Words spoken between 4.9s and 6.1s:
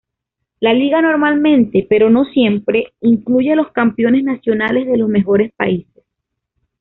los mejores países.